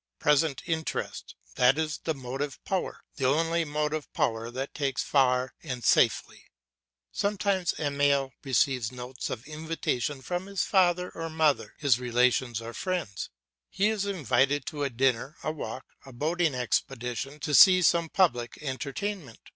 [0.17, 5.53] Present interest, that is the motive power, the only motive power that takes us far
[5.61, 6.45] and safely.
[7.11, 13.29] Sometimes Emile receives notes of invitation from his father or mother, his relations or friends;
[13.69, 18.57] he is invited to a dinner, a walk, a boating expedition, to see some public
[18.59, 19.39] entertainment.